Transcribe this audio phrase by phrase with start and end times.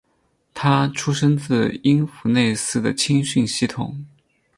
[0.55, 4.03] 他出身自因弗内斯的青训系统。